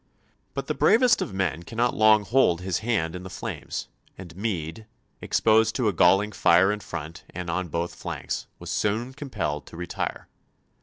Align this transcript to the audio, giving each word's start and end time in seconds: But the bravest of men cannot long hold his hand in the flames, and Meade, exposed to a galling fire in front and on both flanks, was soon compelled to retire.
But 0.55 0.65
the 0.65 0.73
bravest 0.73 1.21
of 1.21 1.31
men 1.31 1.61
cannot 1.61 1.93
long 1.93 2.25
hold 2.25 2.61
his 2.61 2.79
hand 2.79 3.15
in 3.15 3.21
the 3.21 3.29
flames, 3.29 3.87
and 4.17 4.35
Meade, 4.35 4.87
exposed 5.21 5.75
to 5.75 5.87
a 5.87 5.93
galling 5.93 6.31
fire 6.31 6.71
in 6.71 6.79
front 6.79 7.23
and 7.29 7.51
on 7.51 7.67
both 7.67 7.93
flanks, 7.93 8.47
was 8.57 8.71
soon 8.71 9.13
compelled 9.13 9.67
to 9.67 9.77
retire. 9.77 10.27